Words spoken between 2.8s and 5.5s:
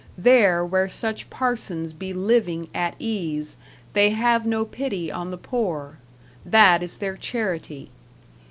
ease They have no pity on the